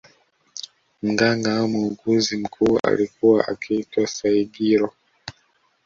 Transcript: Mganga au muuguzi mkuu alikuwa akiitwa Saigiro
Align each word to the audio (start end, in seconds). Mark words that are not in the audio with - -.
Mganga 1.03 1.57
au 1.57 1.67
muuguzi 1.67 2.37
mkuu 2.37 2.79
alikuwa 2.83 3.47
akiitwa 3.47 4.07
Saigiro 4.07 4.93